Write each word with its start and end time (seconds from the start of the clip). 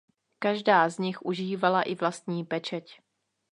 Každá 0.39 0.89
z 0.89 0.97
nich 0.99 1.21
užívala 1.21 1.81
i 1.81 1.95
vlastní 1.95 2.43
pečeť. 2.45 3.01